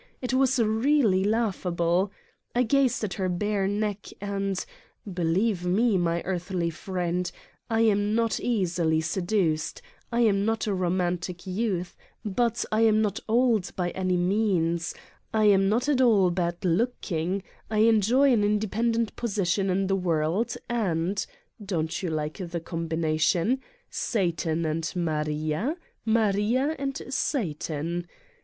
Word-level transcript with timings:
It 0.19 0.33
was 0.33 0.57
really 0.57 1.23
laughable. 1.23 2.11
I 2.55 2.63
gazed 2.63 3.03
at 3.03 3.13
her 3.13 3.29
bare 3.29 3.67
neck 3.67 4.07
and 4.19 4.65
believe 5.05 5.63
me, 5.63 5.95
my 5.95 6.23
earthly 6.25 6.71
friend: 6.71 7.31
I 7.69 7.81
am 7.81 8.15
not 8.15 8.39
easily 8.39 9.01
seduced, 9.01 9.79
I 10.11 10.21
am 10.21 10.43
not 10.43 10.65
a 10.65 10.73
romantic 10.73 11.45
youth, 11.45 11.95
but 12.25 12.65
I 12.71 12.81
am 12.81 13.03
not 13.03 13.19
old 13.29 13.75
by 13.75 13.91
any 13.91 14.17
means, 14.17 14.95
I 15.35 15.45
am 15.45 15.69
not 15.69 15.87
at 15.87 16.01
all 16.01 16.31
bad 16.31 16.65
looking, 16.65 17.43
I 17.69 17.81
enjoy 17.83 18.33
an 18.33 18.43
independent 18.43 19.15
position 19.15 19.69
in 19.69 19.85
the 19.85 19.95
world 19.95 20.57
and 20.67 21.23
don't 21.63 22.01
you 22.01 22.09
like 22.09 22.37
the 22.37 22.59
combination: 22.59 23.61
Satan 23.91 24.65
and 24.65 24.91
Maria? 24.95 25.75
Maria 26.05 26.75
and 26.79 26.99
Satan! 27.07 28.07